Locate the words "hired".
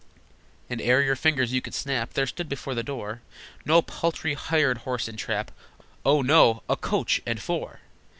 4.33-4.79